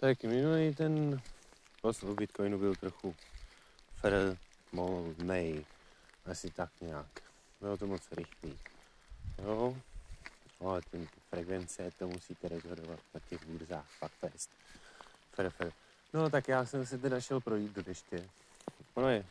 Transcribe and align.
Tak 0.00 0.22
minulý 0.24 0.74
ten 0.74 1.22
post 1.82 2.02
o 2.02 2.14
Bitcoinu 2.14 2.58
byl 2.58 2.74
trochu 2.74 3.14
frmolnej, 3.96 5.64
asi 6.26 6.50
tak 6.50 6.70
nějak. 6.80 7.06
Bylo 7.60 7.76
to 7.76 7.86
moc 7.86 8.02
rychlý. 8.12 8.58
Jo, 9.38 9.76
ale 10.60 10.82
ty 10.90 11.08
frekvence 11.30 11.90
to 11.98 12.08
musíte 12.08 12.48
rozhodovat 12.48 13.00
na 13.14 13.20
těch 13.28 13.46
burzách, 13.46 13.86
fakt 13.98 14.12
fest. 14.12 14.50
Fer, 15.32 15.50
fer. 15.50 15.72
No 16.12 16.30
tak 16.30 16.48
já 16.48 16.66
jsem 16.66 16.86
se 16.86 16.98
teda 16.98 17.20
šel 17.20 17.40
projít 17.40 17.72
do 17.72 17.82
deště. 17.82 18.28
Ono 18.94 19.08
je 19.08 19.26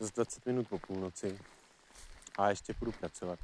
z 0.00 0.10
20 0.10 0.46
minut 0.46 0.68
po 0.68 0.78
půlnoci 0.78 1.38
a 2.38 2.50
ještě 2.50 2.74
půjdu 2.74 2.92
pracovat, 2.92 3.38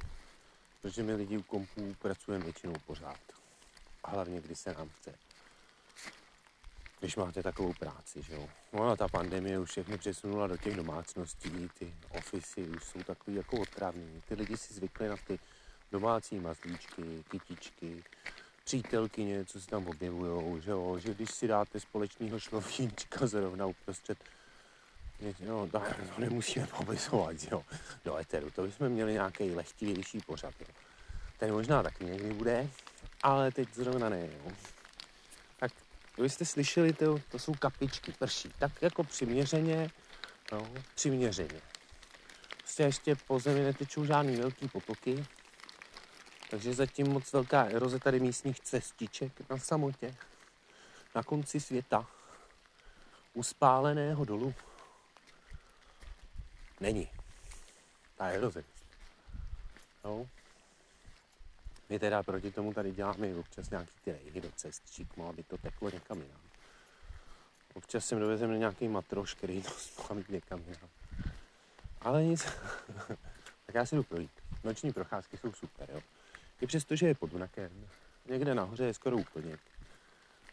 protože 0.81 1.03
my 1.03 1.13
lidi 1.13 1.37
u 1.37 1.43
kompů 1.43 1.95
pracujeme 1.99 2.43
většinou 2.43 2.73
pořád. 2.85 3.19
A 4.03 4.09
hlavně, 4.09 4.41
když 4.41 4.59
se 4.59 4.73
nám 4.73 4.89
chce 4.89 5.13
když 7.03 7.15
máte 7.15 7.43
takovou 7.43 7.73
práci, 7.73 8.21
že 8.21 8.33
jo. 8.33 8.49
No 8.73 8.89
a 8.89 8.95
ta 8.95 9.07
pandemie 9.07 9.59
už 9.59 9.69
všechny 9.69 9.97
přesunula 9.97 10.47
do 10.47 10.57
těch 10.57 10.75
domácností, 10.75 11.69
ty 11.79 11.93
ofisy 12.09 12.61
už 12.61 12.83
jsou 12.83 13.03
takový 13.03 13.37
jako 13.37 13.57
odtrávnění. 13.57 14.21
Ty 14.27 14.35
lidi 14.35 14.57
si 14.57 14.73
zvykli 14.73 15.09
na 15.09 15.15
ty 15.27 15.39
domácí 15.91 16.39
mazlíčky, 16.39 17.23
kytičky, 17.29 18.03
přítelkyně, 18.63 19.45
co 19.45 19.61
se 19.61 19.67
tam 19.67 19.87
objevují, 19.87 20.61
že 20.61 20.71
jo, 20.71 20.99
že 20.99 21.13
když 21.13 21.31
si 21.31 21.47
dáte 21.47 21.79
společného 21.79 22.39
šlovínčka 22.39 23.27
zrovna 23.27 23.65
uprostřed 23.65 24.17
No, 25.39 25.67
to 25.67 25.81
nemusíme 26.17 26.67
popisovat, 26.67 27.35
jo, 27.51 27.63
do 28.05 28.17
eteru. 28.17 28.51
To 28.51 28.61
bychom 28.61 28.89
měli 28.89 29.13
nějaký 29.13 29.51
lehtivější 29.51 30.19
pořad, 30.19 30.53
jo. 30.59 30.67
Ten 31.39 31.51
možná 31.51 31.83
taky 31.83 32.05
někdy 32.05 32.33
bude, 32.33 32.67
ale 33.23 33.51
teď 33.51 33.73
zrovna 33.73 34.09
ne, 34.09 34.21
jo. 34.21 34.51
Vy 36.17 36.29
jste 36.29 36.45
slyšeli, 36.45 36.93
to, 36.93 37.19
to 37.31 37.39
jsou 37.39 37.53
kapičky, 37.53 38.11
prší. 38.11 38.49
Tak 38.59 38.81
jako 38.81 39.03
přiměřeně, 39.03 39.91
no, 40.51 40.67
přiměřeně. 40.95 41.61
Prostě 42.57 42.83
ještě 42.83 43.15
po 43.15 43.39
zemi 43.39 43.63
netečou 43.63 44.05
žádný 44.05 44.35
velký 44.35 44.67
potoky, 44.67 45.25
takže 46.49 46.73
zatím 46.73 47.07
moc 47.07 47.33
velká 47.33 47.65
eroze 47.65 47.99
tady 47.99 48.19
místních 48.19 48.59
cestiček 48.59 49.49
na 49.49 49.57
samotě, 49.57 50.15
na 51.15 51.23
konci 51.23 51.59
světa, 51.59 52.07
u 53.33 53.43
spáleného 53.43 54.25
dolu, 54.25 54.53
není. 56.79 57.09
Ta 58.15 58.25
eroze. 58.25 58.63
No, 60.03 60.27
my 61.89 61.99
teda 61.99 62.23
proti 62.23 62.51
tomu 62.51 62.73
tady 62.73 62.91
děláme 62.91 63.35
občas 63.35 63.69
nějaký 63.69 63.91
ty 64.03 64.11
rejhy 64.11 64.41
do 64.41 64.51
cest, 64.55 64.93
šikmo, 64.93 65.29
aby 65.29 65.43
to 65.43 65.57
teklo 65.57 65.89
někam 65.89 66.21
jinam. 66.21 66.41
Občas 67.73 68.05
sem 68.05 68.19
dovezeme 68.19 68.57
nějaký 68.57 68.87
matroš, 68.87 69.33
který 69.33 69.63
to 70.07 70.13
mít 70.13 70.29
někam 70.29 70.59
jinam. 70.59 70.89
Ale 72.01 72.23
nic. 72.23 72.45
tak 73.65 73.75
já 73.75 73.85
si 73.85 73.95
jdu 73.95 74.03
projít. 74.03 74.31
Noční 74.63 74.93
procházky 74.93 75.37
jsou 75.37 75.53
super, 75.53 75.91
jo. 75.91 76.01
I 76.61 76.67
přesto, 76.67 76.95
že 76.95 77.07
je 77.07 77.15
pod 77.15 77.31
Dunakem, 77.31 77.87
někde 78.25 78.55
nahoře 78.55 78.85
je 78.85 78.93
skoro 78.93 79.17
úplně. 79.17 79.57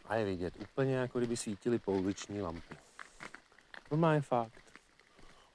A 0.05 0.15
je 0.15 0.25
vidět 0.25 0.53
úplně, 0.59 0.95
jako 0.95 1.19
kdyby 1.19 1.37
svítily 1.37 1.79
pouliční 1.79 2.41
lampy. 2.41 2.75
To 3.89 3.97
má 3.97 4.13
je 4.13 4.21
fakt. 4.21 4.61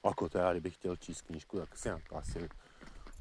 Jako 0.05 0.29
to 0.29 0.37
já, 0.37 0.51
kdybych 0.51 0.73
chtěl 0.73 0.95
číst 0.95 1.21
knížku, 1.21 1.59
tak 1.59 1.77
si 1.77 1.89
asi 1.89 2.49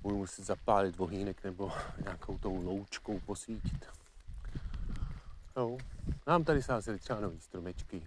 budu 0.03 0.17
muset 0.17 0.45
zapálit 0.45 0.97
vohýnek 0.97 1.45
nebo 1.45 1.73
nějakou 2.03 2.39
tou 2.39 2.65
loučkou 2.65 3.21
posvítit. 3.21 3.87
Jo. 5.57 5.79
Nám 6.27 6.45
tady 6.45 6.63
sázeli 6.63 6.99
třeba 6.99 7.21
nový 7.21 7.41
stromečky. 7.41 8.03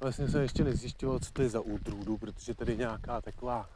Vlastně 0.00 0.28
jsem 0.28 0.42
ještě 0.42 0.64
nezjišťoval, 0.64 1.18
co 1.18 1.32
to 1.32 1.42
je 1.42 1.48
za 1.48 1.60
útrůdu, 1.60 2.18
protože 2.18 2.54
tady 2.54 2.76
nějaká 2.76 3.20
taková 3.20 3.68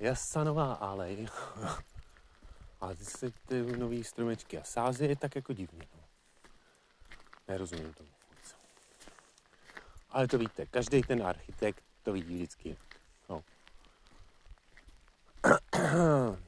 jasanová 0.00 0.74
alej. 0.74 1.28
A 2.80 2.94
ty 2.94 3.04
se 3.04 3.30
ty 3.30 3.62
nový 3.62 4.04
stromečky 4.04 4.58
a 4.58 4.64
sází 4.64 5.04
je 5.04 5.16
tak 5.16 5.36
jako 5.36 5.52
divně. 5.52 5.86
No. 5.94 6.00
Nerozumím 7.48 7.92
tomu. 7.92 8.08
Ale 10.10 10.28
to 10.28 10.38
víte, 10.38 10.66
každý 10.66 11.02
ten 11.02 11.26
architekt 11.26 11.84
to 12.02 12.12
vidí 12.12 12.34
vždycky. 12.34 12.76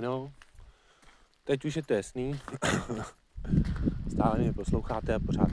No. 0.00 0.32
Teď 1.44 1.64
už 1.64 1.76
je 1.76 1.82
to 1.82 1.92
jasný. 1.92 2.40
Stále 4.10 4.38
mě 4.38 4.52
posloucháte 4.52 5.14
a 5.14 5.18
pořád. 5.18 5.48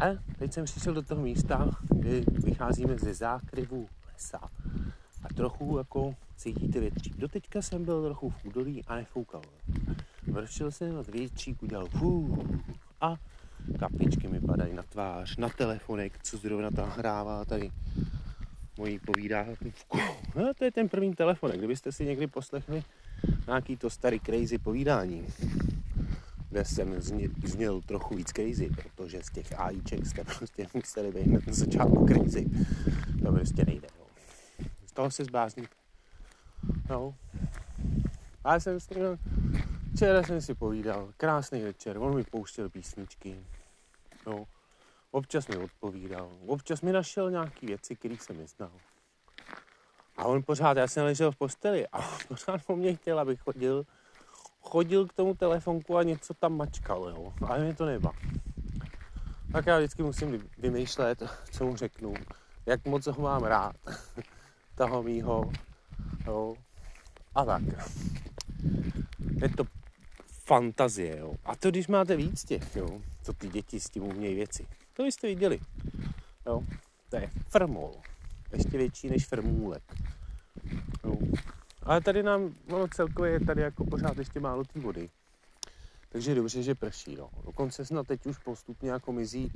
A 0.00 0.04
teď 0.38 0.52
jsem 0.52 0.64
přišel 0.64 0.94
do 0.94 1.02
toho 1.02 1.22
místa, 1.22 1.70
kdy 1.90 2.24
vycházíme 2.28 2.98
ze 2.98 3.14
zákryvu 3.14 3.88
lesa 4.12 4.50
a 5.24 5.34
trochu 5.34 5.78
jako 5.78 6.14
cítíte 6.36 6.80
větří. 6.80 7.14
Doteďka 7.18 7.62
jsem 7.62 7.84
byl 7.84 8.04
trochu 8.04 8.30
v 8.30 8.44
údolí 8.44 8.84
a 8.86 8.94
nefoukal. 8.94 9.42
Vršil 10.26 10.70
jsem 10.70 10.98
a 10.98 11.02
větřík 11.02 11.62
udělal 11.62 11.86
fů 11.86 12.38
a 13.00 13.16
kapičky 13.78 14.28
mi 14.28 14.40
padají 14.40 14.74
na 14.74 14.82
tvář, 14.82 15.36
na 15.36 15.48
telefonek, 15.48 16.18
co 16.22 16.36
zrovna 16.36 16.70
tam 16.70 16.88
hrává 16.88 17.44
tady 17.44 17.70
mojí 18.80 18.98
povídávku. 18.98 19.72
No, 20.34 20.54
to 20.54 20.64
je 20.64 20.70
ten 20.70 20.88
první 20.88 21.14
telefon. 21.14 21.50
Kdybyste 21.50 21.92
si 21.92 22.04
někdy 22.04 22.26
poslechli 22.26 22.84
nějaký 23.46 23.76
to 23.76 23.90
starý 23.90 24.20
crazy 24.20 24.58
povídání, 24.58 25.26
kde 26.48 26.64
jsem 26.64 27.00
zněl 27.44 27.80
trochu 27.80 28.14
víc 28.14 28.28
crazy, 28.28 28.70
protože 28.70 29.22
z 29.22 29.30
těch 29.30 29.60
AIček 29.60 30.06
jste 30.06 30.24
prostě 30.24 30.66
museli 30.74 31.12
být 31.12 31.26
na 31.26 31.52
začátku 31.52 32.06
crazy. 32.06 32.46
To 33.22 33.32
prostě 33.32 33.64
nejde. 33.64 33.88
No. 33.98 34.06
Z 34.86 34.92
toho 34.92 35.10
se 35.10 35.24
zblázníte. 35.24 35.74
No. 36.90 37.14
Já 38.44 38.60
jsem 38.60 38.80
si 38.80 38.94
včera 39.94 40.22
jsem 40.22 40.40
si 40.40 40.54
povídal, 40.54 41.12
krásný 41.16 41.62
večer, 41.62 41.98
on 41.98 42.16
mi 42.16 42.24
pouštěl 42.24 42.68
písničky. 42.68 43.36
No. 44.26 44.46
Občas 45.10 45.48
mi 45.48 45.56
odpovídal, 45.56 46.30
občas 46.46 46.82
mi 46.82 46.92
našel 46.92 47.30
nějaké 47.30 47.66
věci, 47.66 47.96
které 47.96 48.16
jsem 48.16 48.38
neznal. 48.38 48.70
A 50.16 50.24
on 50.24 50.42
pořád, 50.42 50.76
já 50.76 50.88
jsem 50.88 51.04
ležel 51.04 51.32
v 51.32 51.36
posteli 51.36 51.86
a 51.88 51.98
on 51.98 52.18
pořád 52.28 52.64
po 52.66 52.76
mně 52.76 52.96
chtěl, 52.96 53.18
abych 53.18 53.40
chodil, 53.40 53.86
chodil 54.60 55.06
k 55.06 55.12
tomu 55.12 55.34
telefonku 55.34 55.96
a 55.96 56.02
něco 56.02 56.34
tam 56.34 56.56
mačkal, 56.56 57.08
jo. 57.08 57.32
Ale 57.46 57.64
mě 57.64 57.74
to 57.74 57.86
neba. 57.86 58.12
Tak 59.52 59.66
já 59.66 59.78
vždycky 59.78 60.02
musím 60.02 60.50
vymýšlet, 60.58 61.22
co 61.50 61.64
mu 61.66 61.76
řeknu, 61.76 62.14
jak 62.66 62.84
moc 62.84 63.06
ho 63.06 63.22
mám 63.22 63.42
rád, 63.42 63.76
toho 64.74 65.02
mýho, 65.02 65.52
jo. 66.26 66.54
A 67.34 67.44
tak. 67.44 67.62
Je 69.42 69.48
to 69.48 69.64
fantazie, 70.44 71.18
jo. 71.18 71.34
A 71.44 71.56
to 71.56 71.70
když 71.70 71.88
máte 71.88 72.16
víc 72.16 72.44
těch, 72.44 72.76
jo, 72.76 73.00
co 73.22 73.32
ty 73.32 73.48
děti 73.48 73.80
s 73.80 73.90
tím 73.90 74.02
umějí 74.02 74.34
věci. 74.34 74.66
To 75.00 75.04
byste 75.04 75.26
viděli. 75.26 75.60
Jo, 76.46 76.62
to 77.08 77.16
je 77.16 77.30
frmol. 77.48 77.92
Ještě 78.52 78.78
větší 78.78 79.08
než 79.08 79.26
frmůlek. 79.26 79.82
Jo. 81.04 81.16
Ale 81.82 82.00
tady 82.00 82.22
nám, 82.22 82.54
no 82.68 82.88
celkově 82.88 83.32
je 83.32 83.40
tady 83.40 83.62
jako 83.62 83.84
pořád 83.84 84.18
ještě 84.18 84.40
málo 84.40 84.64
té 84.64 84.80
vody. 84.80 85.08
Takže 86.08 86.34
dobře, 86.34 86.62
že 86.62 86.74
prší. 86.74 87.16
No. 87.16 87.30
Dokonce 87.44 87.84
snad 87.86 88.06
teď 88.06 88.26
už 88.26 88.38
postupně 88.38 88.90
jako 88.90 89.12
mizí 89.12 89.52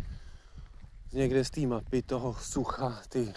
z 1.10 1.15
někde 1.15 1.44
z 1.44 1.50
té 1.50 1.60
mapy 1.60 2.03
toho 2.03 2.34
sucha 2.34 3.03
ty 3.09 3.33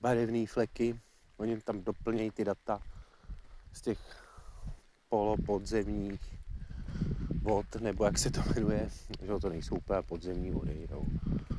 barevné 0.00 0.46
fleky. 0.46 1.00
Oni 1.36 1.60
tam 1.60 1.82
doplnějí 1.82 2.30
ty 2.30 2.44
data 2.44 2.82
z 3.72 3.80
těch 3.80 3.98
polopodzemních 5.08 6.38
vod, 7.48 7.66
nebo 7.80 8.04
jak 8.04 8.18
se 8.18 8.30
to 8.30 8.40
jmenuje, 8.54 8.88
že 9.22 9.32
to 9.40 9.48
nejsou 9.48 9.76
úplně 9.76 10.02
podzemní 10.02 10.50
vody, 10.50 10.88
jo. 10.90 11.02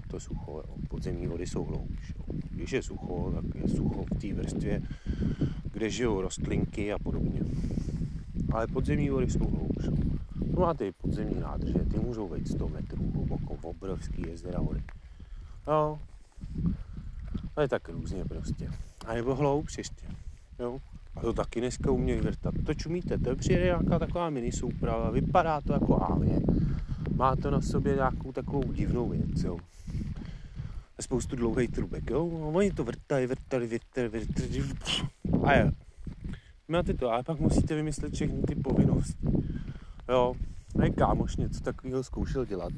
to 0.07 0.19
sucho, 0.19 0.51
jo. 0.51 0.75
podzemní 0.88 1.27
vody 1.27 1.47
jsou 1.47 1.63
hloubš. 1.63 2.13
Když 2.50 2.71
je 2.71 2.83
sucho, 2.83 3.31
tak 3.36 3.56
je 3.56 3.69
sucho 3.69 4.06
v 4.06 4.19
té 4.19 4.33
vrstvě, 4.33 4.81
kde 5.74 5.89
žijou 5.89 6.21
rostlinky 6.21 6.94
a 6.94 7.00
podobně. 7.00 7.41
Ale 8.51 8.68
podzemní 8.68 9.09
vody 9.09 9.30
jsou 9.30 9.47
hloubš. 9.47 9.86
To 10.56 10.59
máte 10.62 10.88
i 10.88 10.91
podzemní 10.91 11.39
nádrže, 11.39 11.74
ty 11.74 12.00
můžou 12.00 12.30
být 12.30 12.47
100 12.47 12.69
metrů 12.69 13.12
hluboko, 13.12 13.53
obrovský 13.69 14.24
jezera 14.27 14.62
vody. 14.62 14.83
No, 15.68 16.00
je 17.62 17.68
tak 17.68 17.89
různě 17.89 18.25
prostě. 18.25 18.71
A 19.07 19.13
nebo 19.13 19.35
hloubš 19.35 19.77
ještě. 19.77 20.06
Jo. 20.59 20.80
A 21.15 21.21
to 21.21 21.33
taky 21.33 21.59
dneska 21.59 21.91
umějí 21.91 22.21
vrtat. 22.21 22.53
To 22.65 22.73
čumíte, 22.73 23.17
to 23.17 23.35
přijede 23.35 23.65
nějaká 23.65 24.00
taková 24.00 24.29
mini 24.29 24.51
souprava, 24.51 25.11
vypadá 25.11 25.61
to 25.61 25.73
jako 25.73 26.03
ávě. 26.03 26.39
Má 27.15 27.35
to 27.35 27.51
na 27.51 27.61
sobě 27.61 27.95
nějakou 27.95 28.31
takovou 28.31 28.71
divnou 28.73 29.09
věc, 29.09 29.44
jo. 29.44 29.57
A 30.97 31.01
spoustu 31.01 31.35
dlouhých 31.35 31.71
trubek, 31.71 32.09
jo. 32.09 32.39
A 32.44 32.45
oni 32.45 32.71
to 32.71 32.83
vrtají, 32.83 33.27
vrtali, 33.27 33.67
vrtali, 33.67 34.07
vrtali. 34.09 34.63
A 35.44 35.57
jo. 35.57 35.71
Máte 36.67 36.94
to, 36.94 37.09
ale 37.09 37.23
pak 37.23 37.39
musíte 37.39 37.75
vymyslet 37.75 38.13
všechny 38.13 38.41
ty 38.41 38.56
povinnosti. 38.56 39.27
Jo. 40.09 40.35
ne 40.75 40.89
kámoš 40.89 41.35
něco 41.35 41.59
takového 41.59 42.03
zkoušel 42.03 42.45
dělat. 42.45 42.73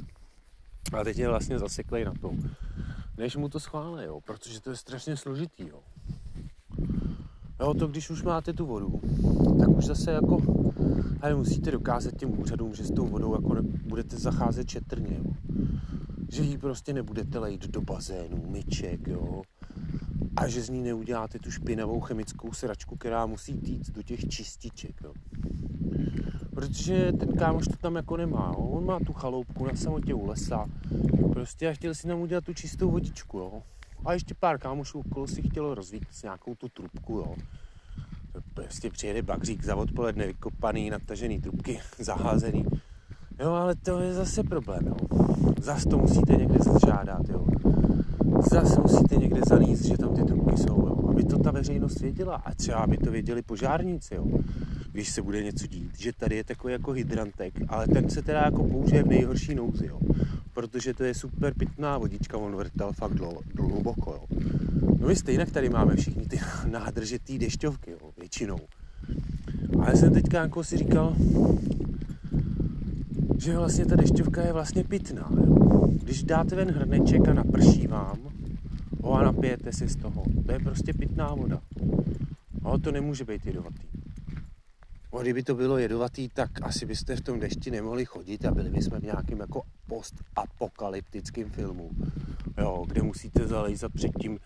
A 0.99 1.03
teď 1.03 1.17
je 1.17 1.27
vlastně 1.27 1.59
zaseklej 1.59 2.05
na 2.05 2.13
tom, 2.13 2.37
než 3.17 3.35
mu 3.35 3.49
to 3.49 3.59
schválí, 3.59 4.05
jo, 4.05 4.21
protože 4.21 4.61
to 4.61 4.69
je 4.69 4.75
strašně 4.75 5.17
složitý, 5.17 5.67
jo. 5.67 5.79
Jo, 7.61 7.73
to 7.73 7.87
když 7.87 8.09
už 8.09 8.23
máte 8.23 8.53
tu 8.53 8.65
vodu, 8.65 9.01
tak 9.59 9.69
už 9.69 9.85
zase 9.85 10.11
jako, 10.11 10.41
ale 11.21 11.35
musíte 11.35 11.71
dokázat 11.71 12.15
těm 12.15 12.39
úřadům, 12.39 12.73
že 12.75 12.83
s 12.83 12.91
tou 12.91 13.05
vodou 13.05 13.33
jako 13.33 13.55
budete 13.85 14.17
zacházet 14.17 14.67
četrně, 14.67 15.17
jo. 15.17 15.33
Že 16.31 16.43
ji 16.43 16.57
prostě 16.57 16.93
nebudete 16.93 17.39
lejt 17.39 17.67
do 17.67 17.81
bazénu, 17.81 18.43
myček, 18.47 19.07
jo. 19.07 19.41
A 20.35 20.47
že 20.47 20.61
z 20.61 20.69
ní 20.69 20.81
neuděláte 20.81 21.39
tu 21.39 21.51
špinavou 21.51 21.99
chemickou 21.99 22.53
sračku, 22.53 22.95
která 22.95 23.25
musí 23.25 23.57
týct 23.57 23.91
do 23.91 24.03
těch 24.03 24.29
čističek, 24.29 24.95
jo. 25.03 25.13
Protože 26.55 27.11
ten 27.19 27.33
kámoš 27.33 27.67
to 27.67 27.75
tam 27.81 27.95
jako 27.95 28.17
nemá, 28.17 28.55
jo. 28.57 28.65
on 28.65 28.85
má 28.85 28.99
tu 28.99 29.13
chaloupku 29.13 29.65
na 29.65 29.75
samotě 29.75 30.13
u 30.13 30.25
lesa, 30.25 30.65
prostě 31.33 31.69
a 31.69 31.73
chtěl 31.73 31.95
si 31.95 32.07
nám 32.07 32.21
udělat 32.21 32.45
tu 32.45 32.53
čistou 32.53 32.91
vodičku, 32.91 33.37
jo. 33.37 33.61
A 34.05 34.13
ještě 34.13 34.33
pár 34.33 34.57
kámošů 34.57 34.99
okolo 34.99 35.27
si 35.27 35.41
chtělo 35.41 35.75
rozvít 35.75 36.05
s 36.11 36.23
nějakou 36.23 36.55
tu 36.55 36.69
trubku, 36.69 37.13
jo. 37.13 37.35
Prostě 38.53 38.89
přijede 38.89 39.21
bagřík 39.21 39.63
za 39.63 39.75
odpoledne, 39.75 40.27
vykopaný, 40.27 40.89
natažený 40.89 41.41
trubky, 41.41 41.79
zaházený. 41.99 42.65
Jo, 43.39 43.51
ale 43.51 43.75
to 43.75 43.99
je 43.99 44.13
zase 44.13 44.43
problém, 44.43 44.87
jo. 44.87 44.95
Zase 45.61 45.89
to 45.89 45.97
musíte 45.97 46.33
někde 46.33 46.59
zažádat, 46.59 47.29
jo. 47.29 47.45
Zase 48.51 48.81
musíte 48.81 49.15
někde 49.15 49.41
zaníst, 49.47 49.85
že 49.85 49.97
tam 49.97 50.15
ty 50.15 50.23
trubky 50.23 50.57
jsou, 50.57 50.87
jo. 50.87 51.09
Aby 51.09 51.23
to 51.23 51.39
ta 51.39 51.51
veřejnost 51.51 51.99
věděla. 51.99 52.35
A 52.35 52.53
třeba 52.53 52.77
aby 52.77 52.97
to 52.97 53.11
věděli 53.11 53.41
požárníci, 53.41 54.15
jo. 54.15 54.25
Když 54.91 55.09
se 55.09 55.21
bude 55.21 55.43
něco 55.43 55.67
dít, 55.67 55.99
že 55.99 56.13
tady 56.13 56.35
je 56.35 56.43
takový 56.43 56.73
jako 56.73 56.91
hydrantek, 56.91 57.53
ale 57.67 57.87
ten 57.87 58.09
se 58.09 58.21
teda 58.21 58.41
jako 58.41 58.63
použije 58.63 59.03
v 59.03 59.07
nejhorší 59.07 59.55
nouzi, 59.55 59.87
jo 59.87 59.99
protože 60.53 60.93
to 60.93 61.03
je 61.03 61.13
super 61.13 61.53
pitná 61.53 61.97
vodička, 61.97 62.37
on 62.37 62.55
vrtal 62.55 62.93
fakt 62.93 63.19
hluboko, 63.59 64.11
jo. 64.11 64.39
No 64.99 65.07
my 65.07 65.15
stejně 65.15 65.45
tady 65.45 65.69
máme 65.69 65.95
všichni 65.95 66.25
ty 66.25 66.39
nádrže 66.71 67.19
té 67.19 67.37
dešťovky, 67.37 67.91
jo, 67.91 68.11
většinou. 68.19 68.59
Ale 69.79 69.95
jsem 69.95 70.13
teďka 70.13 70.41
jako 70.41 70.63
si 70.63 70.77
říkal, 70.77 71.15
že 73.37 73.57
vlastně 73.57 73.85
ta 73.85 73.95
dešťovka 73.95 74.41
je 74.41 74.53
vlastně 74.53 74.83
pitná, 74.83 75.29
jo. 75.45 75.87
Když 76.03 76.23
dáte 76.23 76.55
ven 76.55 76.71
hrneček 76.71 77.27
a 77.27 77.33
naprší 77.33 77.87
vám, 77.87 78.17
a 79.13 79.23
napijete 79.23 79.73
si 79.73 79.87
z 79.87 79.95
toho, 79.95 80.23
to 80.45 80.51
je 80.51 80.59
prostě 80.59 80.93
pitná 80.93 81.33
voda. 81.33 81.61
Ale 82.63 82.79
to 82.79 82.91
nemůže 82.91 83.25
být 83.25 83.45
jedovatý. 83.45 83.90
Kdyby 85.19 85.43
to 85.43 85.55
bylo 85.55 85.77
jedovatý, 85.77 86.29
tak 86.29 86.49
asi 86.61 86.85
byste 86.85 87.15
v 87.15 87.21
tom 87.21 87.39
dešti 87.39 87.71
nemohli 87.71 88.05
chodit 88.05 88.45
a 88.45 88.51
byli 88.51 88.69
bychom 88.69 88.99
v 88.99 89.03
nějakém 89.03 89.39
jako 89.39 89.61
postapokalyptickém 89.87 91.49
filmu, 91.49 91.91
jo, 92.57 92.85
kde 92.87 93.01
musíte 93.01 93.47
zalejzat 93.47 93.91
před 93.93 94.11
tím 94.21 94.39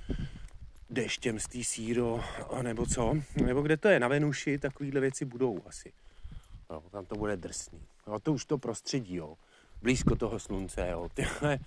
deštěm 0.90 1.40
z 1.40 1.48
té 1.48 1.64
síro, 1.64 2.20
nebo 2.62 2.86
co, 2.86 3.14
nebo 3.46 3.62
kde 3.62 3.78
to 3.78 3.88
je, 3.88 4.00
na 4.00 4.08
Venuši, 4.08 4.58
takovýhle 4.58 5.02
věci 5.02 5.26
budou 5.26 5.60
asi. 5.68 5.92
Jo, 6.70 6.84
tam 6.92 7.06
to 7.06 7.16
bude 7.16 7.38
drsný. 7.38 7.80
Jo, 8.08 8.20
to 8.20 8.34
už 8.34 8.46
to 8.46 8.58
prostředí, 8.58 9.16
jo, 9.16 9.34
blízko 9.82 10.16
toho 10.16 10.40
slunce, 10.40 10.88
jo, 10.92 11.10
tyhle, 11.14 11.60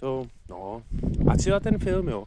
to, 0.00 0.26
no, 0.48 0.82
a 1.30 1.36
třeba 1.36 1.60
ten 1.60 1.78
film, 1.78 2.08
jo, 2.08 2.24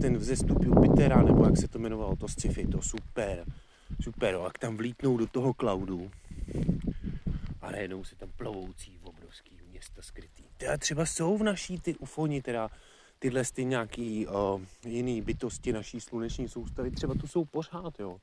ten 0.00 0.16
vzestup 0.16 0.64
Jupitera, 0.64 1.22
nebo 1.22 1.44
jak 1.44 1.56
se 1.56 1.68
to 1.68 1.78
jmenovalo, 1.78 2.16
to 2.16 2.28
sci-fi, 2.28 2.66
to 2.66 2.82
super, 2.82 3.44
super, 4.00 4.38
jak 4.44 4.58
tam 4.58 4.76
vlítnou 4.76 5.16
do 5.16 5.26
toho 5.26 5.54
cloudu 5.54 6.10
a 7.60 7.70
najednou 7.70 8.04
se 8.04 8.16
tam 8.16 8.28
plovoucí 8.36 8.98
obrovský 9.02 9.58
města 9.70 10.02
skrytý. 10.02 10.42
Teda 10.56 10.76
třeba 10.76 11.06
jsou 11.06 11.38
v 11.38 11.42
naší 11.42 11.80
ty 11.80 11.94
ufoni, 11.94 12.42
teda 12.42 12.70
tyhle 13.18 13.42
ty 13.54 13.64
nějaký 13.64 14.26
uh, 14.26 14.62
jiný 14.84 15.22
bytosti 15.22 15.72
naší 15.72 16.00
sluneční 16.00 16.48
soustavy, 16.48 16.90
třeba 16.90 17.14
tu 17.14 17.26
jsou 17.26 17.44
pořád, 17.44 18.00
jo. 18.00 18.20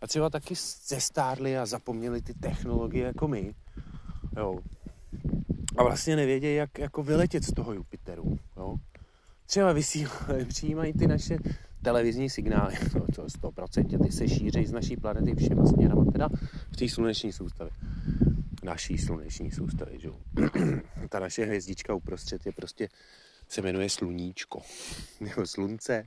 A 0.00 0.06
třeba 0.06 0.30
taky 0.30 0.54
zestárli 0.86 1.58
a 1.58 1.66
zapomněli 1.66 2.22
ty 2.22 2.34
technologie 2.34 3.06
jako 3.06 3.28
my, 3.28 3.54
jo. 4.36 4.58
A 5.76 5.82
vlastně 5.82 6.16
nevědějí, 6.16 6.56
jak 6.56 6.78
jako 6.78 7.02
vyletět 7.02 7.44
z 7.44 7.52
toho 7.52 7.72
Jupiteru, 7.72 8.38
jo. 8.56 8.76
Třeba 9.46 9.72
vysílají, 9.72 10.44
přijímají 10.48 10.92
ty 10.92 11.06
naše 11.06 11.38
televizní 11.82 12.30
signály, 12.30 12.74
to 13.14 13.26
100%, 13.26 14.04
ty 14.04 14.12
se 14.12 14.28
šíří 14.28 14.66
z 14.66 14.72
naší 14.72 14.96
planety 14.96 15.34
všema 15.34 15.66
směrama, 15.66 16.04
teda 16.12 16.28
v 16.72 16.76
té 16.76 16.88
sluneční 16.88 17.32
soustavě. 17.32 17.72
Naší 18.64 18.98
sluneční 18.98 19.50
soustavy, 19.50 19.98
že? 19.98 20.08
Ta 21.08 21.18
naše 21.18 21.44
hvězdička 21.44 21.94
uprostřed 21.94 22.46
je 22.46 22.52
prostě, 22.52 22.88
se 23.48 23.62
jmenuje 23.62 23.88
sluníčko, 23.88 24.62
nebo 25.20 25.46
slunce, 25.46 26.04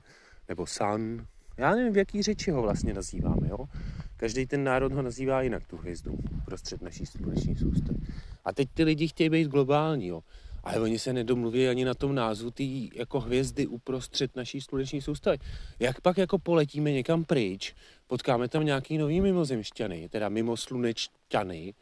nebo 0.48 0.66
sun. 0.66 1.26
Já 1.58 1.74
nevím, 1.74 1.92
v 1.92 1.96
jaký 1.96 2.22
řeči 2.22 2.50
ho 2.50 2.62
vlastně 2.62 2.94
nazýváme, 2.94 3.48
jo? 3.48 3.58
Každý 4.16 4.46
ten 4.46 4.64
národ 4.64 4.92
ho 4.92 5.02
nazývá 5.02 5.42
jinak, 5.42 5.66
tu 5.66 5.76
hvězdu, 5.76 6.18
prostřed 6.44 6.82
naší 6.82 7.06
sluneční 7.06 7.56
soustavy. 7.56 7.98
A 8.44 8.52
teď 8.52 8.68
ty 8.74 8.84
lidi 8.84 9.08
chtějí 9.08 9.30
být 9.30 9.48
globální, 9.48 10.06
jo? 10.06 10.22
Ale 10.66 10.80
oni 10.80 10.98
se 10.98 11.12
nedomluví 11.12 11.68
ani 11.68 11.84
na 11.84 11.94
tom 11.94 12.14
názvu 12.14 12.50
té 12.50 12.62
jako 12.94 13.20
hvězdy 13.20 13.66
uprostřed 13.66 14.36
naší 14.36 14.60
sluneční 14.60 15.02
soustavy. 15.02 15.38
Jak 15.78 16.00
pak 16.00 16.18
jako 16.18 16.38
poletíme 16.38 16.92
někam 16.92 17.24
pryč, 17.24 17.74
potkáme 18.06 18.48
tam 18.48 18.64
nějaký 18.64 18.98
nový 18.98 19.20
mimozemšťany, 19.20 20.08
teda 20.08 20.28
mimoslunečťany, 20.28 21.74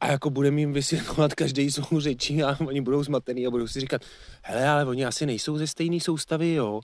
a 0.00 0.10
jako 0.10 0.30
budeme 0.30 0.60
jim 0.60 0.72
vysvětlovat 0.72 1.34
každý 1.34 1.70
svou 1.70 2.00
řeči 2.00 2.42
a 2.42 2.56
oni 2.66 2.80
budou 2.80 3.02
zmatený 3.02 3.46
a 3.46 3.50
budou 3.50 3.66
si 3.68 3.80
říkat, 3.80 4.02
hele, 4.42 4.68
ale 4.68 4.84
oni 4.84 5.04
asi 5.04 5.26
nejsou 5.26 5.58
ze 5.58 5.66
stejné 5.66 6.00
soustavy, 6.00 6.52
jo. 6.52 6.80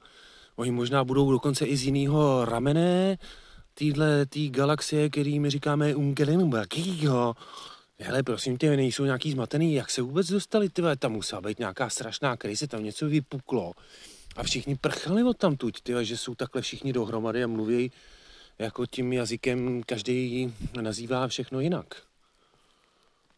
Oni 0.56 0.70
možná 0.70 1.04
budou 1.04 1.30
dokonce 1.30 1.66
i 1.66 1.76
z 1.76 1.84
jiného 1.84 2.44
ramene, 2.44 3.18
týhle 3.74 4.26
tý 4.26 4.50
galaxie, 4.50 5.10
který 5.10 5.40
my 5.40 5.50
říkáme 5.50 5.94
Ungelenubakýho. 5.94 7.34
Hele, 8.02 8.22
prosím 8.22 8.58
tě, 8.58 8.76
nejsou 8.76 9.04
nějaký 9.04 9.32
zmatený, 9.32 9.74
jak 9.74 9.90
se 9.90 10.02
vůbec 10.02 10.26
dostali, 10.30 10.68
ty 10.68 10.82
tam 10.98 11.12
musela 11.12 11.40
být 11.40 11.58
nějaká 11.58 11.90
strašná 11.90 12.36
krize, 12.36 12.66
tam 12.66 12.84
něco 12.84 13.08
vypuklo. 13.08 13.72
A 14.36 14.42
všichni 14.42 14.76
prchali 14.76 15.22
od 15.22 15.36
tam 15.36 15.56
tuď, 15.56 15.80
ty 15.82 15.92
že 16.02 16.16
jsou 16.16 16.34
takhle 16.34 16.62
všichni 16.62 16.92
dohromady 16.92 17.44
a 17.44 17.46
mluví 17.46 17.92
jako 18.58 18.86
tím 18.86 19.12
jazykem, 19.12 19.82
každý 19.82 20.54
nazývá 20.80 21.28
všechno 21.28 21.60
jinak. 21.60 22.02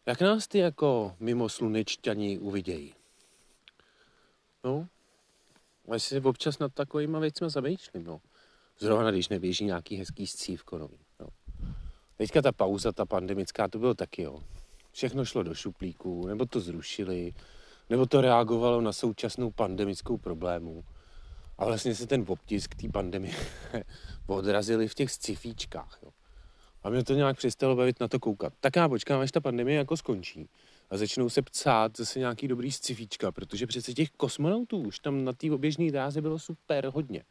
Jak 0.05 0.21
nás 0.21 0.47
ty 0.47 0.57
jako 0.57 1.15
mimo 1.19 1.49
slunečťaní 1.49 2.39
uvidějí? 2.39 2.93
No, 4.63 4.87
já 5.87 5.99
si 5.99 6.19
občas 6.19 6.59
nad 6.59 6.73
takovýma 6.73 7.19
věcmi 7.19 7.49
zamýšlím, 7.49 8.03
no. 8.03 8.21
Zrovna 8.79 9.11
když 9.11 9.29
neběží 9.29 9.65
nějaký 9.65 9.95
hezký 9.95 10.27
scívko 10.27 10.77
nový. 10.77 11.02
Teďka 12.23 12.41
ta 12.41 12.51
pauza, 12.51 12.91
ta 12.91 13.05
pandemická, 13.05 13.67
to 13.67 13.79
bylo 13.79 13.93
taky, 13.93 14.21
jo. 14.21 14.39
Všechno 14.91 15.25
šlo 15.25 15.43
do 15.43 15.55
šuplíků, 15.55 16.27
nebo 16.27 16.45
to 16.45 16.59
zrušili, 16.59 17.33
nebo 17.89 18.05
to 18.05 18.21
reagovalo 18.21 18.81
na 18.81 18.93
současnou 18.93 19.51
pandemickou 19.51 20.17
problému. 20.17 20.83
A 21.57 21.65
vlastně 21.65 21.95
se 21.95 22.07
ten 22.07 22.25
obtisk 22.27 22.75
té 22.75 22.89
pandemie 22.89 23.35
odrazili 24.27 24.87
v 24.87 24.93
těch 24.93 25.11
scifíčkách, 25.11 25.99
jo. 26.03 26.09
A 26.83 26.89
mě 26.89 27.03
to 27.03 27.13
nějak 27.13 27.37
přestalo 27.37 27.75
bavit 27.75 27.99
na 27.99 28.07
to 28.07 28.19
koukat. 28.19 28.53
Tak 28.59 28.75
já 28.75 28.89
počkám, 28.89 29.21
až 29.21 29.31
ta 29.31 29.41
pandemie 29.41 29.77
jako 29.77 29.97
skončí. 29.97 30.49
A 30.89 30.97
začnou 30.97 31.29
se 31.29 31.41
psát 31.41 31.97
zase 31.97 32.19
nějaký 32.19 32.47
dobrý 32.47 32.71
scifíčka, 32.71 33.31
protože 33.31 33.67
přece 33.67 33.93
těch 33.93 34.11
kosmonautů 34.11 34.77
už 34.77 34.99
tam 34.99 35.23
na 35.23 35.33
té 35.33 35.51
oběžné 35.51 35.91
dráze 35.91 36.21
bylo 36.21 36.39
super 36.39 36.87
hodně. 36.93 37.23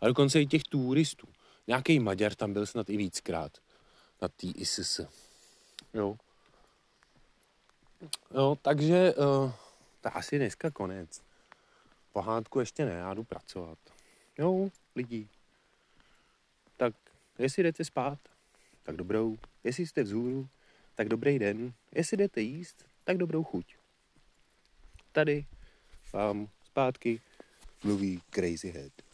A 0.00 0.06
dokonce 0.06 0.40
i 0.40 0.46
těch 0.46 0.62
turistů. 0.64 1.26
Nějaký 1.66 2.00
Maďar 2.00 2.34
tam 2.34 2.52
byl 2.52 2.66
snad 2.66 2.90
i 2.90 2.96
víckrát 2.96 3.52
na 4.22 4.28
té 4.28 4.46
ISIS. 4.46 5.00
Jo. 5.94 6.16
Jo, 8.34 8.58
takže 8.62 9.14
uh, 9.14 9.52
to 10.00 10.16
asi 10.16 10.38
dneska 10.38 10.70
konec. 10.70 11.22
Pohádku 12.12 12.60
ještě 12.60 12.84
ne, 12.84 12.92
já 12.92 13.14
jdu 13.14 13.24
pracovat. 13.24 13.78
Jo, 14.38 14.70
lidi. 14.96 15.28
Tak 16.76 16.94
jestli 17.38 17.62
jdete 17.62 17.84
spát, 17.84 18.18
tak 18.82 18.96
dobrou. 18.96 19.38
Jestli 19.64 19.86
jste 19.86 20.02
vzhůru, 20.02 20.48
tak 20.94 21.08
dobrý 21.08 21.38
den. 21.38 21.72
Jestli 21.92 22.16
jdete 22.16 22.40
jíst, 22.40 22.84
tak 23.04 23.16
dobrou 23.16 23.44
chuť. 23.44 23.76
Tady 25.12 25.46
vám 26.12 26.48
zpátky 26.64 27.20
mluví 27.84 28.22
Crazy 28.30 28.70
Head. 28.70 29.09